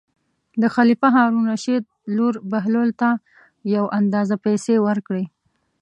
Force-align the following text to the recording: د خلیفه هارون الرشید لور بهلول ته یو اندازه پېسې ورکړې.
د 0.61 0.63
خلیفه 0.75 1.07
هارون 1.15 1.45
الرشید 1.47 1.83
لور 2.15 2.33
بهلول 2.51 2.89
ته 3.01 3.09
یو 3.75 3.85
اندازه 3.99 4.35
پېسې 4.45 4.75
ورکړې. 4.87 5.25